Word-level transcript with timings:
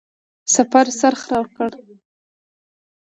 سفر 0.53 0.87
خرڅ 1.21 1.21
راکړ. 1.31 1.69